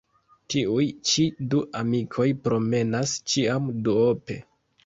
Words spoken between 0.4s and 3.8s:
Tiuj ĉi du amikoj promenas ĉiam